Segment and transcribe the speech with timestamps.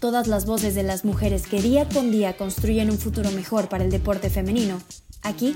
[0.00, 3.82] Todas las voces de las mujeres que día con día construyen un futuro mejor para
[3.82, 4.78] el deporte femenino,
[5.22, 5.54] aquí,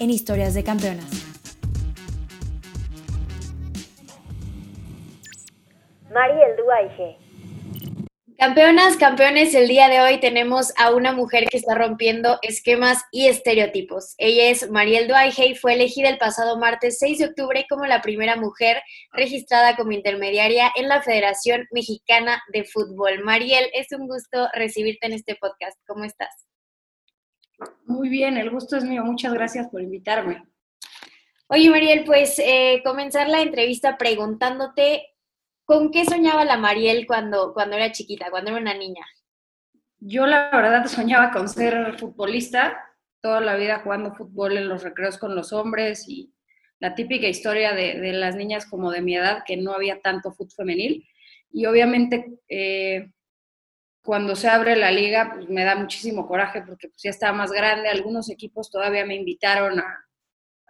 [0.00, 1.04] en Historias de Campeonas.
[6.10, 7.23] Mariel Duaige.
[8.36, 13.28] Campeonas, campeones, el día de hoy tenemos a una mujer que está rompiendo esquemas y
[13.28, 14.14] estereotipos.
[14.18, 18.02] Ella es Mariel Duaige y fue elegida el pasado martes 6 de octubre como la
[18.02, 23.22] primera mujer registrada como intermediaria en la Federación Mexicana de Fútbol.
[23.22, 25.78] Mariel, es un gusto recibirte en este podcast.
[25.86, 26.48] ¿Cómo estás?
[27.86, 29.04] Muy bien, el gusto es mío.
[29.04, 30.42] Muchas gracias por invitarme.
[31.46, 35.13] Oye, Mariel, pues eh, comenzar la entrevista preguntándote
[35.64, 39.04] ¿Con qué soñaba la Mariel cuando, cuando era chiquita, cuando era una niña?
[39.98, 42.84] Yo la verdad soñaba con ser futbolista,
[43.22, 46.34] toda la vida jugando fútbol en los recreos con los hombres y
[46.78, 50.52] la típica historia de, las niñas como de mi edad, que no había tanto fútbol
[50.54, 51.08] femenil.
[51.50, 53.10] Y obviamente eh,
[54.02, 57.50] cuando se abre la liga, pues me da muchísimo coraje porque pues, ya estaba más
[57.50, 57.88] grande.
[57.88, 60.00] Algunos equipos todavía me invitaron a,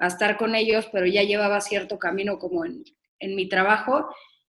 [0.07, 2.85] estar con ellos, pero ya llevaba cierto camino como en,
[3.19, 4.09] en mi trabajo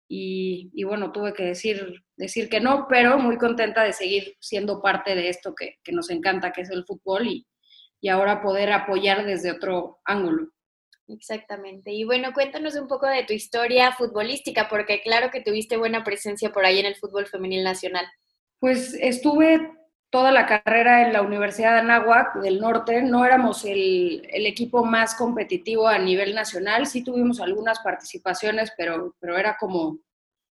[0.09, 5.15] y, bueno, tuve que decir, decir que no, pero muy contenta de seguir siendo parte
[5.15, 7.47] de esto que, nos encanta, que es el fútbol y,
[8.01, 10.49] y ahora poder apoyar desde otro ángulo.
[11.09, 11.93] Exactamente.
[11.93, 16.51] Y bueno, cuéntanos un poco de tu historia futbolística, porque claro que tuviste buena presencia
[16.51, 18.07] por ahí en el fútbol femenil nacional.
[18.59, 19.71] Pues estuve
[20.15, 23.03] toda la carrera en la Universidad de Anáhuac del Norte.
[23.03, 26.87] No éramos el, equipo más competitivo a nivel nacional.
[26.87, 29.99] Sí tuvimos algunas participaciones, pero, pero era como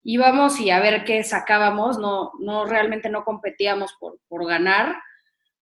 [0.02, 1.96] íbamos y a ver qué sacábamos.
[1.96, 4.96] No, no realmente no competíamos por, por ganar.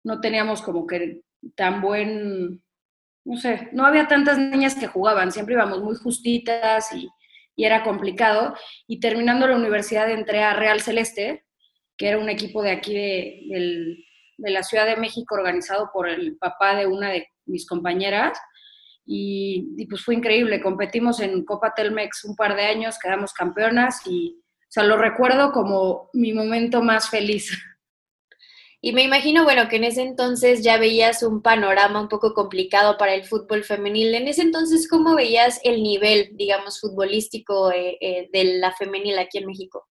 [0.04, 1.22] No teníamos como que
[1.56, 2.62] tan buen,
[3.24, 5.32] no sé, no había tantas niñas que jugaban.
[5.32, 7.08] Siempre íbamos muy justitas y,
[7.56, 8.54] y era complicado.
[8.86, 11.47] Y terminando la universidad entré a Real Celeste,
[11.98, 14.04] que era un equipo de aquí de,
[14.38, 18.38] la Ciudad de México organizado por el papá de una de mis compañeras.
[19.04, 24.38] Y, pues fue increíble, competimos en Copa Telmex un par de años, quedamos campeonas y,
[24.38, 27.50] o sea, lo recuerdo como mi momento más feliz.
[28.80, 32.96] Y me imagino, bueno, que en ese entonces ya veías un panorama un poco complicado
[32.96, 34.14] para el fútbol femenil.
[34.14, 39.38] En ese entonces, ¿cómo veías el nivel, digamos, futbolístico eh, eh, de la femenil aquí
[39.38, 39.88] en México?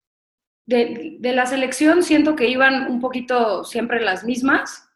[0.66, 4.88] De, la selección siento que iban un poquito siempre las mismas.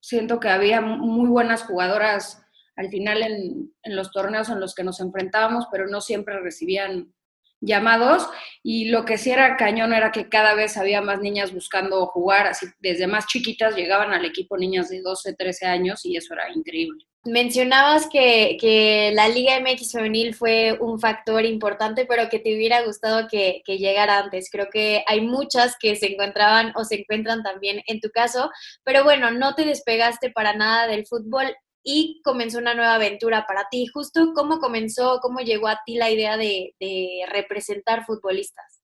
[0.00, 2.42] Siento que había muy buenas jugadoras
[2.76, 7.12] al final en, en, los torneos en los que nos enfrentábamos, pero no siempre recibían
[7.60, 8.28] llamados.
[8.62, 12.46] Y lo que sí era cañón era que cada vez había más niñas buscando jugar,
[12.46, 16.44] así desde más chiquitas llegaban al equipo niñas de 12, 13 años y eso era
[16.54, 17.04] increíble.
[17.30, 23.28] Mencionabas que, la Liga MX femenil fue un factor importante, pero que te hubiera gustado
[23.28, 24.48] que, llegara antes.
[24.50, 28.50] Creo que hay muchas que se encontraban o se encuentran también en tu caso,
[28.82, 33.68] pero bueno, no te despegaste para nada del fútbol y comenzó una nueva aventura para
[33.70, 33.86] ti.
[33.92, 38.80] Justo cómo comenzó, cómo llegó a ti la idea de, de representar futbolistas.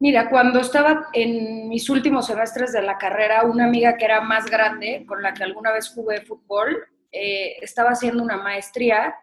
[0.00, 4.46] Mira, cuando estaba en mis últimos semestres de la carrera, una amiga que era más
[4.46, 9.14] grande, con la que alguna vez jugué fútbol, eh, estaba haciendo una maestría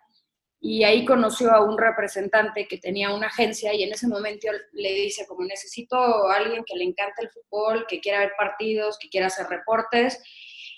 [0.59, 4.93] y ahí conoció a un representante que tenía una agencia y en ese momento le
[4.93, 9.09] dice como necesito a alguien que le encante el fútbol, que quiera ver partidos, que
[9.09, 10.23] quiera hacer reportes.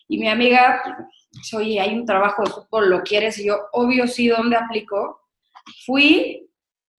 [0.09, 0.81] Y mi amiga,
[1.31, 3.37] pues, oye, hay un trabajo de fútbol, ¿lo quieres?
[3.39, 5.21] Y yo, obvio, sí, ¿dónde aplico?
[5.85, 6.49] Fui,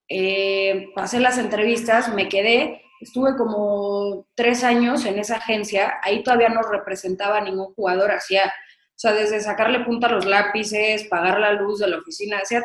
[0.08, 6.48] eh, pasé las entrevistas, me quedé, estuve como tres años en esa agencia, ahí todavía
[6.48, 8.50] no representaba ningún jugador, hacía
[8.98, 12.64] o sea, desde sacarle punta a los lápices, pagar la luz de la oficina, hacía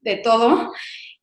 [0.00, 0.72] de todo.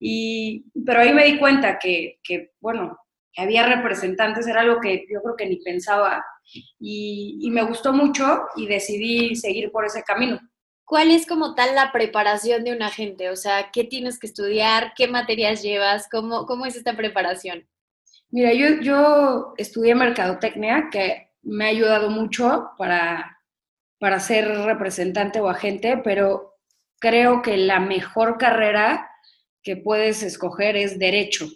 [0.01, 3.00] Y, pero ahí me di cuenta que, que, bueno,
[3.38, 6.25] había representantes, era algo que yo creo que ni pensaba.
[6.77, 10.41] Y, y me gustó mucho y decidí seguir por ese camino.
[10.83, 13.29] ¿Cuál es como tal la preparación de un agente?
[13.29, 14.91] O sea, ¿qué tienes que estudiar?
[14.94, 16.09] ¿Qué materias llevas?
[16.12, 17.65] ¿Cómo, cómo es esta preparación?
[18.29, 23.38] Mira, yo, yo estudié mercadotecnia, que me ha ayudado mucho para
[24.00, 26.56] para ser representante o agente, pero
[27.00, 29.10] creo que la mejor carrera
[29.62, 31.48] que puedes escoger es derecho.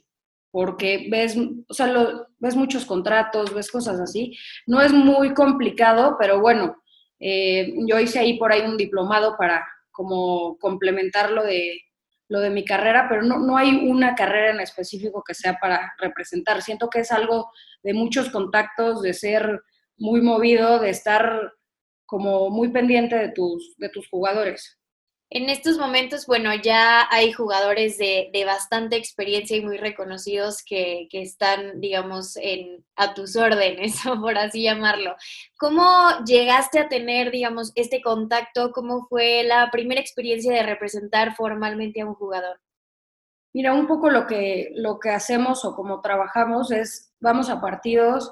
[0.52, 1.36] porque ves,
[1.68, 1.92] o sea,
[2.38, 4.38] ves muchos contratos, ves cosas así.
[4.68, 6.76] No es muy complicado, pero bueno,
[7.20, 11.80] eh, yo hice ahí por ahí un diplomado para como complementar lo de,
[12.28, 15.94] lo de mi carrera, pero no, no hay una carrera en específico que sea para
[15.98, 16.62] representar.
[16.62, 17.50] Siento que es algo
[17.82, 19.64] de muchos contactos, de ser
[19.98, 21.52] muy movido, de estar
[22.06, 24.78] como muy pendiente de tus, de tus jugadores.
[25.36, 31.82] En estos momentos, bueno, ya hay jugadores de, bastante experiencia y muy reconocidos que, están,
[31.82, 35.16] digamos, en, a tus órdenes, por así llamarlo.
[35.58, 35.84] ¿Cómo
[36.24, 38.72] llegaste a tener, digamos, este contacto?
[38.72, 42.62] ¿Cómo fue la primera experiencia de representar formalmente a un jugador?
[43.54, 48.32] Mira, un poco lo que, lo que hacemos o como trabajamos es, vamos a partidos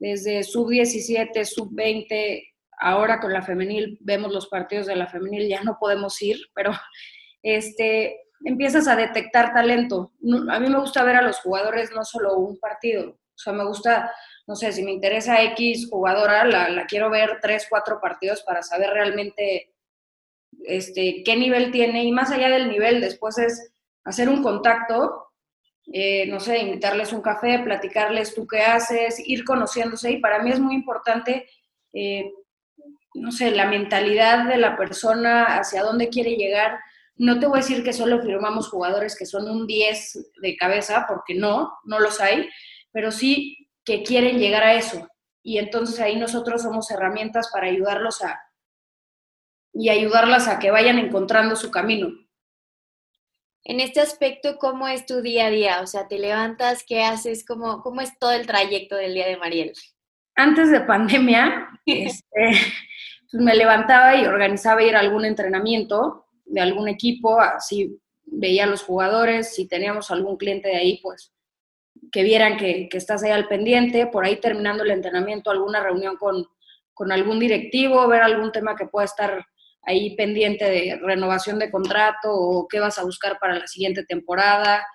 [0.00, 5.78] desde sub-17, sub-20, ahora con la femenil vemos los partidos de la femenil, ya no
[5.78, 6.72] podemos ir, pero
[7.42, 10.12] este, empiezas a detectar talento.
[10.50, 13.64] A mí me gusta ver a los jugadores no solo un partido, o sea, me
[13.64, 14.12] gusta,
[14.46, 18.90] no sé, si me interesa X jugadora, la, quiero ver tres, cuatro partidos para saber
[18.90, 19.74] realmente
[20.64, 23.72] este, qué nivel tiene y más allá del nivel, después es
[24.04, 25.32] hacer un contacto,
[25.92, 30.50] eh, no sé, invitarles un café, platicarles tú qué haces, ir conociéndose y para mí
[30.50, 31.46] es muy importante
[31.92, 32.32] eh,
[33.14, 36.78] no sé, la mentalidad de la persona, hacia dónde quiere llegar.
[37.16, 41.06] No te voy a decir que solo firmamos jugadores que son un 10 de cabeza,
[41.08, 42.48] porque no, no los hay,
[42.92, 45.08] pero sí que quieren llegar a eso.
[45.42, 48.40] Y entonces ahí nosotros somos herramientas para ayudarlos a
[49.74, 52.08] y ayudarlas a que vayan encontrando su camino.
[53.64, 55.80] En este aspecto, ¿cómo es tu día a día?
[55.80, 56.84] O sea, ¿te levantas?
[56.86, 57.44] ¿Qué haces?
[57.44, 59.72] ¿Cómo, cómo es todo el trayecto del día de Mariel?
[60.36, 62.50] Antes de pandemia, este,
[63.34, 68.82] me levantaba y organizaba ir a algún entrenamiento de algún equipo, así veía a los
[68.82, 71.32] jugadores, si teníamos algún cliente de ahí, pues
[72.12, 76.46] que vieran que, estás ahí al pendiente, por ahí terminando el entrenamiento, alguna reunión con,
[76.92, 79.44] con algún directivo, ver algún tema que pueda estar
[79.82, 84.86] ahí pendiente de renovación de contrato o qué vas a buscar para la siguiente temporada,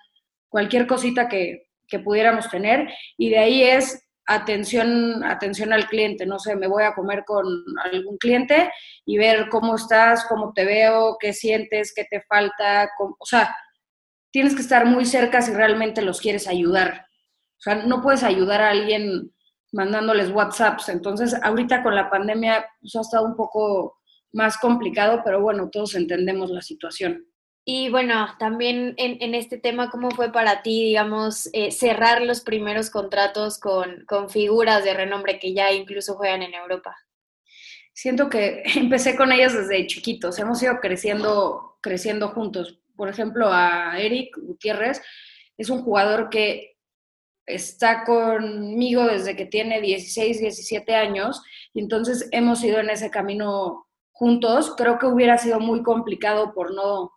[0.48, 2.88] cualquier cosita que, que pudiéramos tener.
[3.16, 7.46] Y de ahí es atención, atención al cliente, no sé, me voy a comer con
[7.92, 8.70] algún cliente
[9.04, 13.54] y ver cómo estás, cómo te veo, qué sientes, qué te falta, o sea,
[14.30, 17.06] tienes que estar muy cerca si realmente los quieres ayudar.
[17.58, 19.32] O sea, no puedes ayudar a alguien
[19.72, 20.88] mandándoles WhatsApps.
[20.88, 23.98] Entonces, ahorita con la pandemia pues, ha estado un poco
[24.32, 27.26] más complicado, pero bueno, todos entendemos la situación.
[27.64, 32.90] Y bueno, también en, este tema, ¿cómo fue para ti, digamos, eh, cerrar los primeros
[32.90, 36.96] contratos con, con, figuras de renombre que ya incluso juegan en Europa?
[37.92, 42.80] Siento que empecé con ellas desde chiquitos, hemos ido creciendo, creciendo juntos.
[42.96, 45.02] Por ejemplo, a Eric Gutiérrez
[45.56, 46.78] es un jugador que
[47.46, 51.42] está conmigo desde que tiene 16, 17 años
[51.74, 54.74] y entonces hemos ido en ese camino juntos.
[54.76, 57.12] Creo que hubiera sido muy complicado por no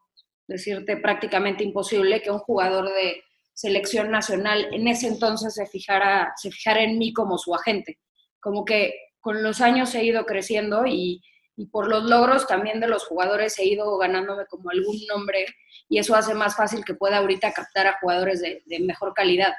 [0.53, 3.23] decirte prácticamente imposible que un jugador de
[3.53, 7.97] selección nacional en ese entonces se fijara, se fijara en mí como su agente.
[8.39, 11.23] Como que con los años he ido creciendo y,
[11.71, 15.45] por los logros también de los jugadores he ido ganándome como algún nombre
[15.87, 19.53] y eso hace más fácil que pueda ahorita captar a jugadores de mejor calidad.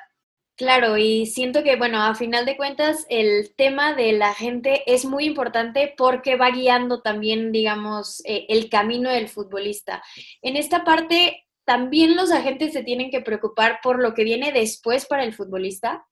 [0.57, 5.05] Claro, y siento que, bueno, a final de cuentas, el tema de la gente es
[5.05, 10.01] muy importante porque va guiando también, digamos, eh, el camino del futbolista.
[10.43, 15.07] En esta parte, ¿también los agentes se tienen que preocupar por lo que viene después
[15.07, 16.07] para el futbolista?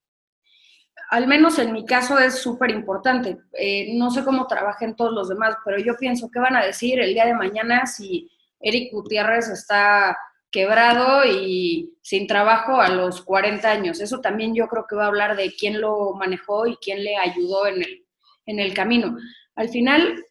[1.11, 3.39] Al menos en mi caso es súper importante.
[3.53, 6.99] Eh, no sé cómo trabajen todos los demás, pero yo pienso, ¿qué van a decir
[6.99, 10.17] el día de mañana si Eric Gutiérrez está
[10.53, 14.01] quebrado y sin trabajo a los 40 años.
[14.01, 17.17] Eso también yo creo que va a hablar de quién lo manejó y quién le
[17.17, 18.07] ayudó en el,
[18.47, 19.17] en el camino.
[19.57, 20.25] Al final,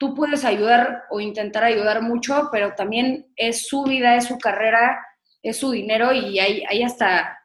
[0.00, 4.98] tú puedes ayudar o intentar ayudar mucho, pero también es su vida, es su carrera,
[5.42, 7.38] es su dinero y hay, hay hasta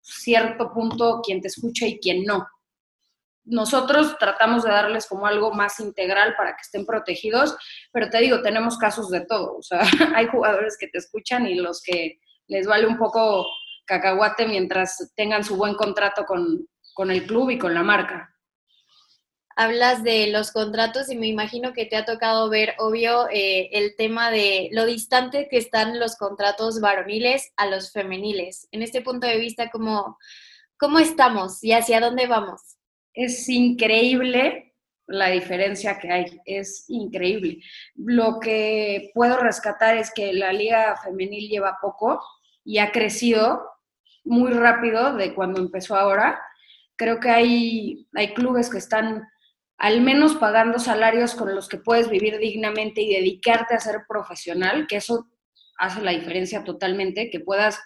[0.00, 2.46] cierto punto quien te escucha y quien no
[3.46, 7.56] nosotros tratamos de darles como algo más integral para que estén protegidos,
[7.92, 9.56] pero te digo, tenemos casos de todo.
[9.56, 9.80] O sea,
[10.14, 13.46] hay jugadores que te escuchan y los que les vale un poco
[13.86, 16.68] cacahuate mientras tengan su buen contrato con,
[17.10, 18.32] el club y con la marca.
[19.54, 23.94] Hablas de los contratos y me imagino que te ha tocado ver, obvio, eh, el
[23.96, 28.68] tema de lo distante que están los contratos varoniles a los femeniles.
[28.70, 30.18] En este punto de vista, ¿cómo,
[30.76, 32.75] cómo estamos y hacia dónde vamos?
[33.16, 34.74] Es increíble
[35.08, 37.58] la diferencia que hay, es increíble.
[37.94, 42.20] Lo que puedo rescatar es que la liga femenil lleva poco
[42.64, 43.64] y ha crecido
[44.24, 46.40] muy rápido de cuando empezó ahora.
[46.96, 49.26] Creo que hay, hay clubes que están
[49.78, 54.86] al menos pagando salarios con los que puedes vivir dignamente y dedicarte a ser profesional,
[54.86, 55.28] que eso
[55.78, 57.78] hace la diferencia totalmente, que puedas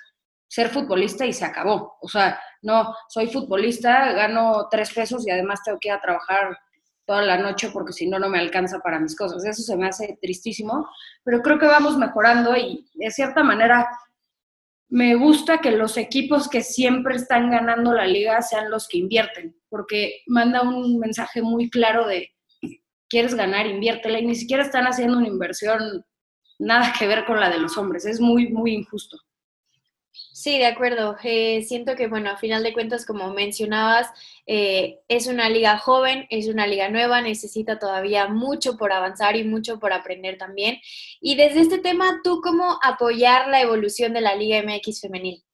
[0.51, 1.97] ser futbolista y se acabó.
[2.01, 6.59] O sea, no, soy futbolista, gano tres pesos y además tengo que ir a trabajar
[7.07, 9.45] toda la noche porque si no, no me alcanza para mis cosas.
[9.45, 10.89] Eso se me hace tristísimo,
[11.25, 13.89] pero creo que vamos mejorando y de cierta manera
[14.89, 19.57] me gusta que los equipos que siempre están ganando la liga sean los que invierten,
[19.69, 22.31] porque manda un mensaje muy claro de
[23.09, 26.05] quieres ganar, inviértela y ni siquiera están haciendo una inversión
[26.59, 28.05] nada que ver con la de los hombres.
[28.05, 29.17] Es muy, muy injusto.
[30.41, 31.19] Sí, de acuerdo.
[31.23, 34.11] Eh, siento que, bueno, a final de cuentas, como mencionabas,
[34.47, 39.45] eh, es una liga joven, es una liga nueva, necesita todavía mucho por avanzar y
[39.45, 40.79] mucho por aprender también.
[41.21, 45.45] Y desde este tema, ¿tú cómo apoyar la evolución de la Liga MX femenil?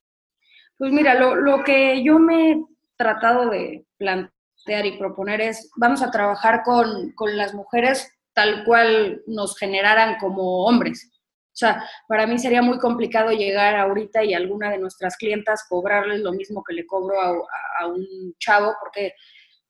[0.78, 2.64] Pues mira, lo, lo que yo me he
[2.97, 9.21] tratado de plantear y proponer es, vamos a trabajar con, con las mujeres tal cual
[9.26, 11.11] nos generaran como hombres.
[11.56, 16.20] O sea, para mí sería muy complicado llegar ahorita y alguna de nuestras clientas cobrarles
[16.20, 19.14] lo mismo que le cobro a, un chavo, porque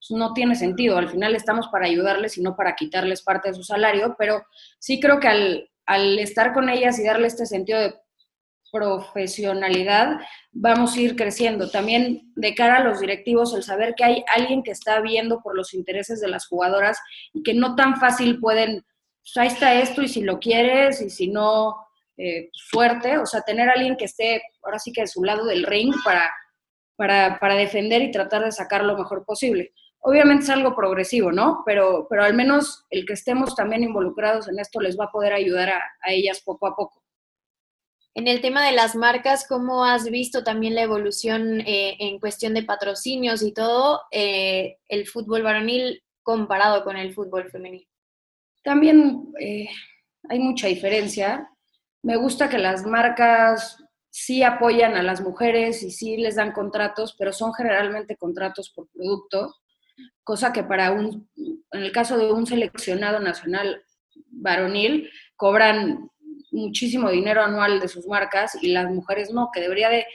[0.00, 0.99] pues, no tiene sentido.
[0.99, 4.45] Al final estamos para ayudarles y no para quitarles parte de su salario, pero
[4.81, 7.95] sí creo que al, al estar con ellas y darle este sentido de
[8.73, 10.19] profesionalidad,
[10.50, 11.71] vamos a ir creciendo.
[11.71, 15.55] También de cara a los directivos, el saber que hay alguien que está viendo por
[15.55, 16.99] los intereses de las jugadoras
[17.33, 18.85] y que no tan fácil pueden
[19.26, 21.76] pues ahí está esto y si lo quieres y si no,
[22.16, 25.45] eh, suerte, o sea, tener a alguien que esté ahora sí que de su lado
[25.45, 26.30] del ring para,
[26.95, 29.73] para, para, defender y tratar de sacar lo mejor posible.
[29.99, 31.62] Obviamente es algo progresivo, ¿no?
[31.66, 35.33] Pero, pero al menos el que estemos también involucrados en esto les va a poder
[35.33, 37.02] ayudar a, a ellas poco a poco.
[38.14, 42.54] En el tema de las marcas, ¿cómo has visto también la evolución eh, en cuestión
[42.54, 47.87] de patrocinios y todo eh, el fútbol varonil comparado con el fútbol femenil?
[48.67, 49.69] También eh,
[50.29, 51.49] hay mucha diferencia.
[52.03, 53.77] Me gusta que las marcas
[54.11, 58.89] sí apoyan a las mujeres y sí les dan contratos, pero son generalmente contratos por
[58.89, 59.55] producto,
[60.25, 63.85] cosa que para un, en el caso de un seleccionado nacional
[64.33, 66.11] varonil, cobran
[66.51, 70.07] muchísimo dinero anual de sus marcas y las mujeres no, que debería de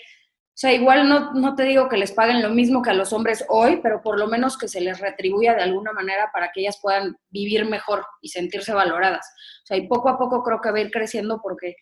[0.53, 3.45] sea, igual no, no te digo que les paguen lo mismo que a los hombres
[3.49, 6.77] hoy, pero por lo menos que se les retribuya de alguna manera para que ellas
[6.81, 9.25] puedan vivir mejor y sentirse valoradas.
[9.63, 11.75] O sea, y poco a poco creo que va a ir creciendo porque,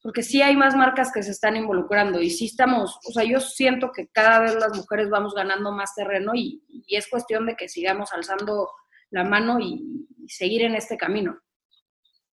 [0.00, 3.40] porque sí hay más marcas que se están involucrando y sí estamos, o sea, yo
[3.40, 7.56] siento que cada vez las mujeres vamos ganando más terreno y, y es cuestión de
[7.56, 8.70] que sigamos alzando
[9.10, 11.38] la mano y seguir en este camino.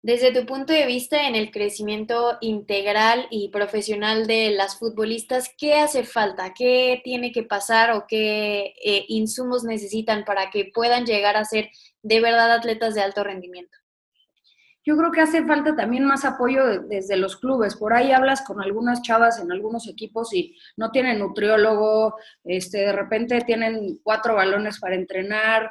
[0.00, 5.75] Desde tu punto de vista en el crecimiento integral y profesional de las futbolistas, ¿qué
[5.75, 6.55] hace falta?
[6.55, 11.71] ¿Qué tiene que pasar o qué eh, insumos necesitan para que puedan llegar a ser
[12.02, 13.76] de verdad atletas de alto rendimiento?
[14.85, 17.75] Yo creo que hace falta también más apoyo desde los clubes.
[17.75, 22.14] Por ahí hablas con algunas chavas en algunos equipos y no tienen nutriólogo,
[22.45, 25.71] este, de repente tienen cuatro balones para entrenar.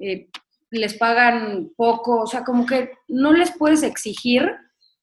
[0.00, 0.28] Eh,
[0.70, 4.54] les pagan poco, o sea, como que no les puedes exigir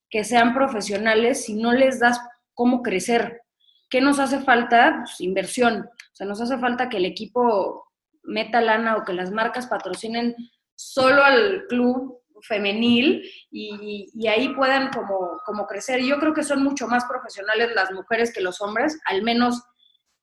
[0.10, 2.19] que sean profesionales si no les das
[2.53, 3.41] cómo crecer.
[3.89, 5.01] ¿Qué nos hace falta?
[5.03, 5.81] Pues inversión.
[5.81, 7.91] O sea, nos hace falta que el equipo
[8.24, 10.36] meta lana o que las marcas patrocinen
[10.75, 16.01] solo al club femenil y, y ahí puedan como, como crecer.
[16.01, 19.63] Yo creo que son mucho más profesionales las mujeres que los hombres, al menos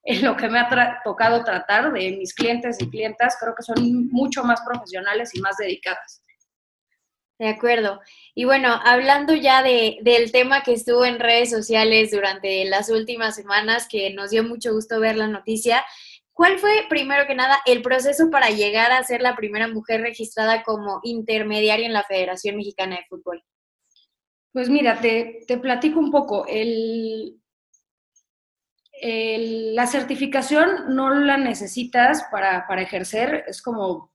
[0.05, 4.09] en lo que me ha tocado tratar de mis clientes y clientas, creo que son
[4.11, 6.23] mucho más profesionales y más dedicadas.
[7.39, 8.01] De acuerdo.
[8.35, 13.35] Y bueno, hablando ya de, del tema que estuvo en redes sociales durante las últimas
[13.35, 15.85] semanas, que nos dio mucho gusto ver la noticia,
[16.33, 20.63] ¿cuál fue, primero que nada, el proceso para llegar a ser la primera mujer registrada
[20.63, 23.43] como intermediaria en la Federación Mexicana de Fútbol?
[24.53, 26.47] Pues mira, te, te platico un poco.
[26.47, 27.42] El,
[29.03, 34.13] la certificación no la necesitas para, ejercer, es como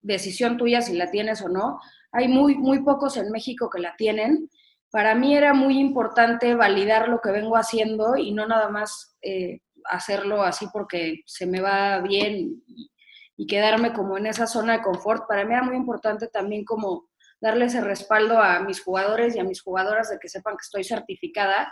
[0.00, 1.78] decisión tuya si la tienes o no.
[2.10, 4.48] Hay muy, muy pocos en México que la tienen.
[4.90, 9.60] Para mí era muy importante validar lo que vengo haciendo y no nada más eh,
[9.84, 12.90] hacerlo así porque se me va bien y,
[13.36, 15.28] y quedarme como en esa zona de confort.
[15.28, 19.44] Para mí era muy importante también como darle ese respaldo a mis jugadores y a
[19.44, 21.70] mis jugadoras de que sepan que estoy certificada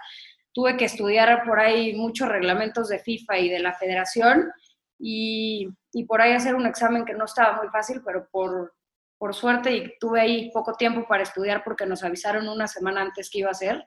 [0.53, 4.51] tuve que estudiar por ahí muchos reglamentos de FIFA y de la federación
[4.99, 5.69] y,
[6.07, 8.75] por ahí hacer un examen que no estaba muy fácil, pero por,
[9.19, 13.29] por suerte y tuve ahí poco tiempo para estudiar porque nos avisaron una semana antes
[13.31, 13.85] que iba a ser.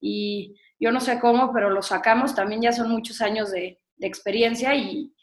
[0.00, 4.74] y yo no sé cómo, pero lo sacamos, también ya son muchos años de, experiencia
[4.74, 5.14] y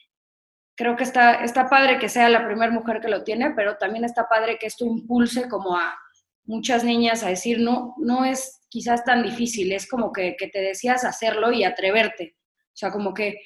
[0.75, 4.05] creo que está, está padre que sea la primera mujer que lo tiene, pero también
[4.05, 5.97] está padre que esto impulse como a
[6.45, 10.59] muchas niñas a decir, no, no es quizás tan difícil, es como que, que te
[10.59, 12.35] decías hacerlo y atreverte.
[12.67, 13.39] O sea, como que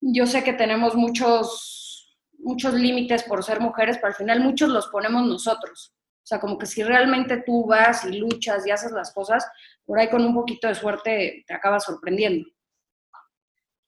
[0.00, 4.88] yo sé que tenemos muchos, muchos límites por ser mujeres, pero al final muchos los
[4.88, 5.94] ponemos nosotros.
[6.22, 9.44] O sea, como que si realmente tú vas y luchas y haces las cosas,
[9.84, 12.48] por ahí con un poquito de suerte te acabas sorprendiendo.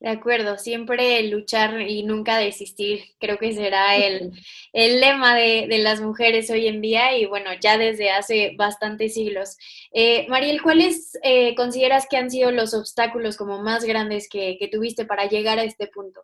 [0.05, 4.35] De acuerdo, siempre luchar y nunca desistir, creo que será el,
[4.75, 9.57] lema de, las mujeres hoy en día y bueno, ya desde hace bastantes siglos.
[9.95, 15.07] Eh, Mariel, ¿cuáles eh, consideras que han sido los obstáculos como más grandes que, tuviste
[15.07, 16.21] para llegar a este punto?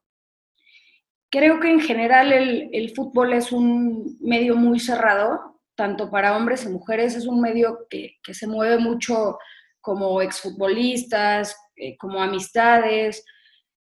[1.30, 6.68] Creo que en general el, fútbol es un medio muy cerrado, tanto para hombres y
[6.68, 9.38] mujeres, es un medio que, se mueve mucho
[9.80, 13.24] como exfutbolistas, eh, como amistades,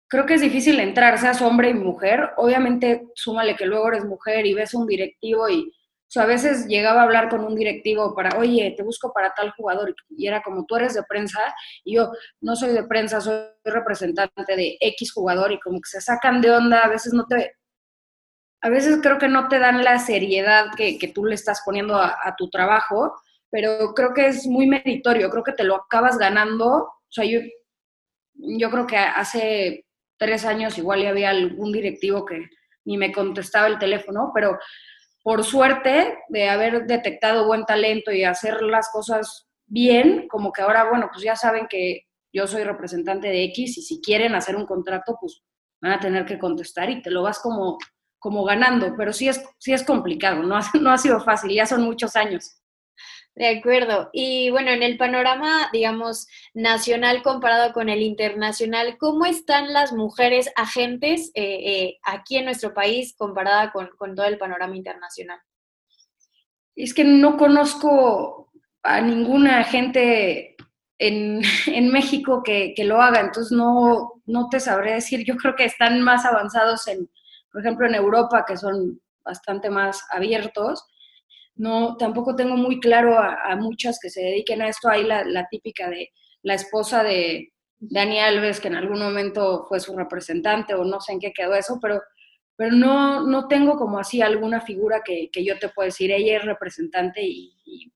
[0.09, 2.31] creo que es difícil entrar, seas hombre y mujer.
[2.37, 6.67] Obviamente, súmale que luego eres mujer y ves un directivo y, o sea, a veces
[6.67, 10.41] llegaba a hablar con un directivo para, oye, te busco para tal jugador, y era
[10.43, 11.41] como, tú eres de prensa,
[11.85, 16.01] y yo no soy de prensa, soy representante de X jugador, y como que se
[16.01, 17.55] sacan de onda, a veces no te,
[18.61, 22.35] a veces creo que no te dan la seriedad que, tú le estás poniendo a,
[22.39, 23.13] tu trabajo,
[23.51, 27.41] pero creo que es muy meritorio, creo que te lo acabas ganando, o sea, yo,
[28.35, 29.86] yo creo que hace
[30.19, 32.49] tres años igual ya había algún directivo que
[32.85, 34.59] ni me contestaba el teléfono, pero
[35.23, 40.89] por suerte de haber detectado buen talento y hacer las cosas bien, como que ahora,
[40.89, 44.67] bueno, pues ya saben que yo soy representante de X y si quieren hacer un
[44.67, 45.43] contrato, pues
[45.81, 47.77] van a tener que contestar y te lo vas como,
[48.19, 51.83] como ganando, pero sí es, sí es complicado, no no ha sido fácil, ya son
[51.83, 52.61] muchos años.
[53.37, 54.09] De acuerdo.
[54.15, 60.51] Y bueno, en el panorama, digamos, nacional comparado con el internacional, ¿cómo están las mujeres
[60.57, 65.39] agentes eh, eh, aquí en nuestro país comparada con, todo el panorama internacional?
[66.75, 68.51] Es que no conozco
[68.83, 70.57] a ninguna agente
[70.99, 71.43] en,
[71.93, 75.27] México que, lo haga, entonces no, no te sabré decir.
[75.27, 77.11] Yo creo que están más avanzados en,
[77.53, 80.87] por ejemplo, en Europa, que son bastante más abiertos
[81.57, 84.89] no, tampoco tengo muy claro a, muchas que se dediquen a esto.
[84.89, 89.97] Hay la, típica de la esposa de Dani Alves, que en algún momento fue su
[89.97, 92.03] representante, o no sé en qué quedó eso, pero,
[92.57, 96.45] pero no, no tengo como así alguna figura que, yo te pueda decir, ella es
[96.45, 97.93] representante y,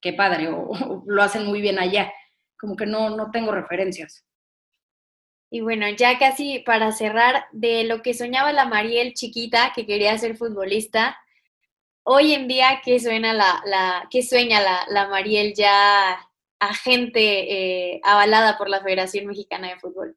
[0.00, 2.12] qué padre, o, o, lo hacen muy bien allá.
[2.58, 4.24] Como que no, no tengo referencias.
[5.50, 10.16] Y bueno, ya casi para cerrar, de lo que soñaba la Mariel chiquita, que quería
[10.16, 11.16] ser futbolista,
[12.04, 16.18] hoy en día, ¿qué, la, la, sueña la, la, Mariel ya
[16.58, 20.16] agente eh, avalada por la Federación Mexicana de Fútbol?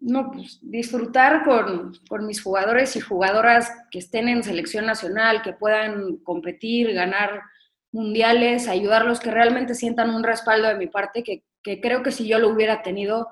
[0.00, 5.52] No, pues disfrutar con, con, mis jugadores y jugadoras que estén en selección nacional, que
[5.52, 7.42] puedan competir, ganar
[7.90, 12.28] mundiales, ayudarlos, que realmente sientan un respaldo de mi parte, que, que creo que si
[12.28, 13.28] yo lo hubiera tenido,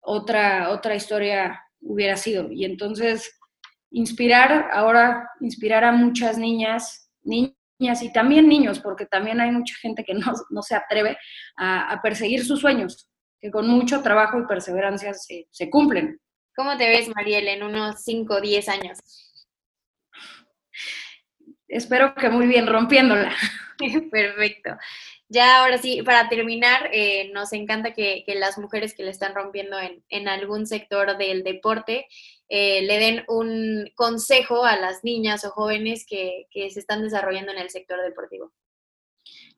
[0.00, 2.52] otra, otra historia hubiera sido.
[2.52, 3.40] Y entonces,
[3.92, 10.04] inspirar, ahora inspirar a muchas niñas, niñas y también niños, porque también hay mucha gente
[10.04, 11.16] que no, se atreve
[11.56, 13.08] a, perseguir sus sueños,
[13.40, 16.20] que con mucho trabajo y perseverancia se, se cumplen.
[16.54, 18.98] ¿Cómo te ves, Mariel, en unos 5 o 10 años?
[21.68, 23.32] Espero que muy bien, rompiéndola.
[24.10, 24.76] Perfecto.
[25.32, 29.78] Ya ahora sí, para terminar, eh, nos encanta que, las mujeres que le están rompiendo
[30.10, 32.06] en, algún sector del deporte
[32.50, 37.56] eh, le den un consejo a las niñas o jóvenes que, se están desarrollando en
[37.56, 38.52] el sector deportivo.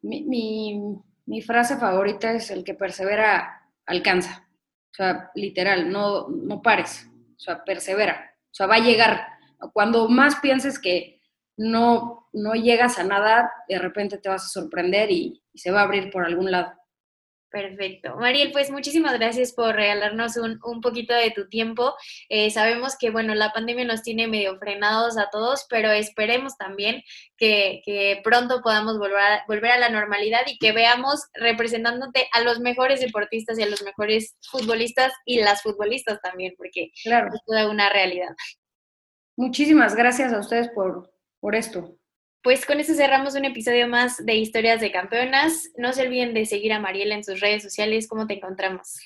[0.00, 4.48] Mi, frase favorita es el que persevera, alcanza.
[4.92, 7.08] O sea, literal, no, no pares.
[7.36, 8.32] O sea, persevera.
[8.44, 9.26] O sea, va a llegar.
[9.72, 11.20] Cuando más pienses que
[11.56, 15.80] no, no llegas a nada, de repente te vas a sorprender y, y se va
[15.80, 16.74] a abrir por algún lado.
[17.54, 18.16] Perfecto.
[18.16, 21.94] Mariel, pues muchísimas gracias por regalarnos un, poquito de tu tiempo.
[22.28, 27.04] Eh, sabemos que, bueno, la pandemia nos tiene medio frenados a todos, pero esperemos también
[27.36, 32.58] que, pronto podamos volver a, volver a la normalidad y que veamos representándote a los
[32.58, 37.28] mejores deportistas y a los mejores futbolistas y las futbolistas también, porque claro.
[37.32, 38.34] es toda una realidad.
[39.36, 41.96] Muchísimas gracias a ustedes por, por esto.
[42.44, 45.70] Pues con eso cerramos un episodio más de Historias de Campeonas.
[45.78, 48.06] No se olviden de seguir a Mariela en sus redes sociales.
[48.06, 49.00] ¿Cómo te encontramos?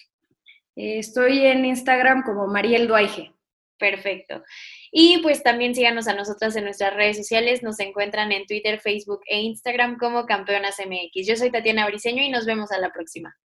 [0.75, 3.33] Eh, estoy en Instagram como Mariel Duaige.
[3.79, 4.43] Perfecto.
[4.91, 7.63] Y pues también síganos a nosotras en nuestras redes sociales.
[7.63, 11.25] Nos encuentran en Twitter, Facebook e Instagram como Campeonas MX.
[11.25, 13.37] Yo soy Tatiana Briseño y nos vemos a la próxima.